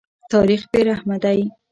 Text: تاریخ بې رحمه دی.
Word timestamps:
تاریخ 0.31 0.61
بې 0.71 0.81
رحمه 0.89 1.17
دی. 1.23 1.39